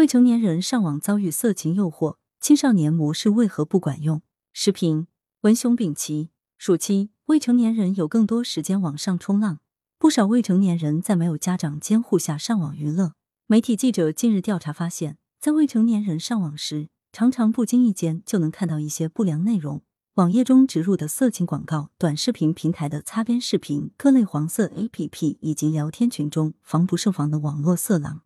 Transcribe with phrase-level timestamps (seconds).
[0.00, 4.22] 未成年人上网遭遇色情诱惑，青少年模式为何不管用？
[4.50, 5.06] 视频
[5.42, 9.58] 文雄丙奇，暑期未成年人有更多时间网上冲浪，
[9.98, 13.12] 不少未成年人在没有家长监护下上网娱乐。
[13.46, 19.82] 媒体记者近日调查发现，在未成年人上网时，常常不经意间就能看到一些不良内容。
[20.14, 28.22] 网页中植入的色情广告、短视频平台的擦边视频、各类黄色 APP 以及聊天群中防不胜防的网络色狼。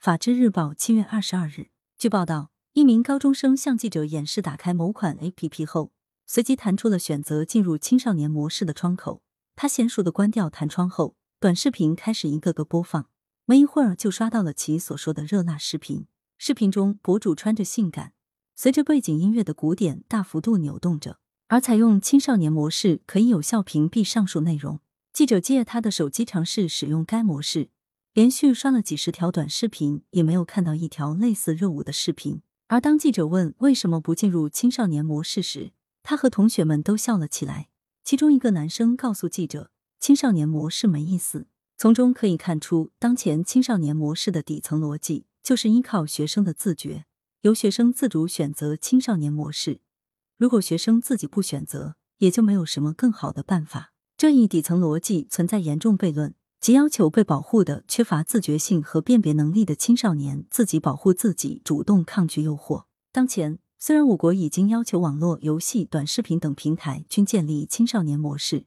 [0.00, 5.92] 法制日报七月二十二日，据报道，一名高中生向记者演示打开某款 APP 后，
[6.24, 9.20] 随即弹出了选择进入青少年模式的窗口。
[9.54, 13.10] 他娴熟的关掉弹窗后，短视频开始一个个播放，
[13.44, 16.06] 没一会儿就刷到了其所说的热辣视频。
[16.38, 18.14] 视频中，博主穿着性感。
[18.56, 24.80] 随着背景音乐的鼓点大幅度扭动着，而采用青少年模式可以有效屏蔽上述内容。
[25.12, 27.68] 记者借他的手机尝试使用该模式，
[28.12, 32.42] 连续刷了几十条短视频，也没有看到一条类似热舞的视频。
[32.66, 35.70] 而当记者问为什么不进入青少年模式时，
[36.02, 37.68] 他和同学们都笑了起来。
[38.02, 41.46] 其中一个男生告诉记者：“青少年模式没意思。”
[41.78, 47.04] 从中可以看出，当前青少年模式的底层逻辑就是依靠学生的自觉。
[47.42, 49.80] 由学生自主选择青少年模式，
[50.36, 53.92] 如果学生自己不选择，也就没有什么更好的办法。
[54.16, 62.84] 这一底层逻辑存在严重悖论，即要求被保护的、缺乏自觉性和辨别能力的青少年自己保护自己，主动抗拒诱惑。
[63.10, 68.66] 当前，虽然我国已经要求网络游戏、短视频等平台均建立青少年模式，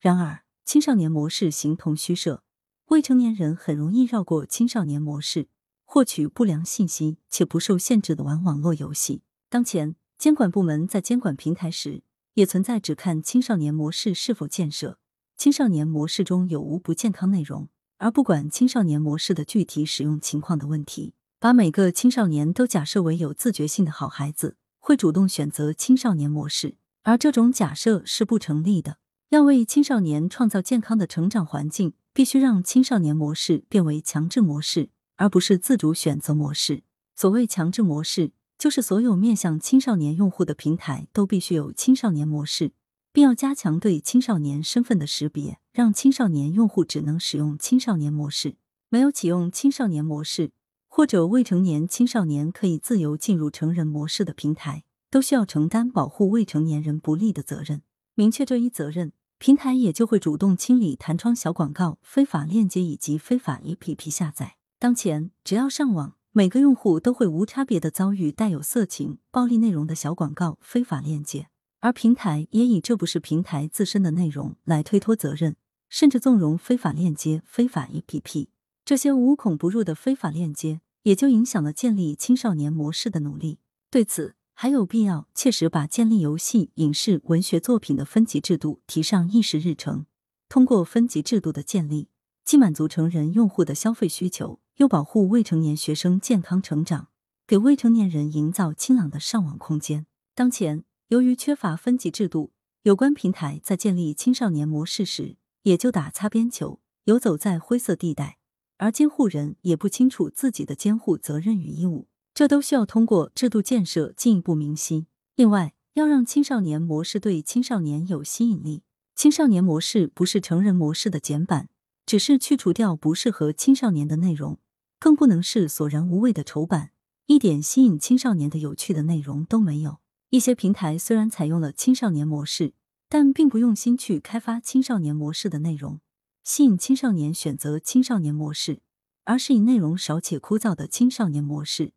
[0.00, 2.44] 然而青少年模式形同虚设，
[2.86, 5.48] 未成年人很容易绕过青少年模式。
[5.84, 9.20] 获取不良信息且不受限制的玩网络游戏。
[9.50, 12.02] 当前，监管部门在监管平台时，
[12.34, 14.98] 也存在只看青少年模式是否建设，
[15.42, 17.66] 青少年模式中有无不健康内容，
[17.98, 21.14] 而不管青少年模式的具体使用情况的问题。
[21.40, 28.98] 把每个青少年都假设为有自觉性的好孩子，会主动选择青少年模式，而这种假设是不成立的。
[29.30, 34.90] 要为青少年创造健康的成长环境，必须让青少年模式变为强制模式。
[35.16, 36.84] 而不是自主选择模式。
[37.16, 42.70] 所谓强制模式，就是所有面向青少年用户的平台都必须有青少年模式，
[43.12, 48.56] 并要加强对青少年身份的识别，让青少年用户只能使用青少年模式。
[48.88, 50.52] 没有启用青少年模式，
[50.86, 57.80] 或者未成年青少年可以自由进入成人模式的平台，都需要承担保护未成年人不利的责任。
[58.14, 64.56] 明确这一责任，平台也就会主动清理弹窗小广告、非法链接以及非法 APP 下载。
[64.78, 71.48] 当前，只要上网，每个用户都会无差别的遭遇带有色情、暴力内容的小广告、非法链接，
[71.82, 75.56] 而平台也以这不是平台自身的内容来推脱责任，
[75.88, 78.46] 甚至纵容非法链接、非法 APP。
[78.84, 83.58] 这些无孔不入的非法链接，也就影响了建立青少年模式的努力。
[83.90, 90.06] 对此，还有必要切实把建立游戏、影视、文学作品的分级制度提上议事日程。
[90.48, 92.08] 通过分级制度的建立，
[92.44, 94.60] 既满足成人用户的消费需求。
[94.76, 97.08] 又保护未成年学生健康成长，
[97.46, 100.06] 给未成年人营造清朗的上网空间。
[100.34, 102.52] 当前，由于缺乏分级制度，
[102.84, 108.38] 有关平台在建立青少年模式时，也就打擦边球，游走在灰色地带，
[108.78, 115.04] 而监护人也不清楚自己的监护责任与义务，这都需要通过制度建设进一步明晰。
[115.36, 118.82] 另外，要让青少年模式对青少年有吸引力，
[119.14, 121.68] 青少年模式不是成人模式的简版。
[122.06, 124.58] 只是去除掉不适合青少年的内容，
[124.98, 126.92] 更不能是索然无味的丑版，
[127.26, 129.98] 一点吸引青少年的有趣的内容都没有。
[130.32, 132.72] 一些平台虽然采用了青少年模式，
[133.10, 136.00] 但并不用心去开发青少年模式的内容，
[136.42, 138.80] 吸引青少年选择青少年模式，
[139.24, 141.92] 而是以内容少且枯燥的青少年模式，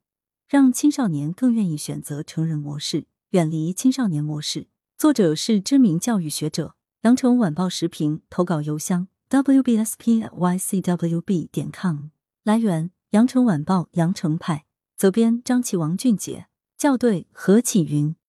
[0.49, 4.67] 让青少年更愿意选择成人模式，远离青少年模式。
[4.97, 9.07] 作者是知名教育学者，羊城晚报时评投稿邮箱。
[9.29, 9.79] wbspycwb
[11.49, 12.09] 点 com
[12.43, 14.65] 来源：羊城晚报羊城派
[14.97, 18.15] 责编：张琪、王俊杰校对：何启云。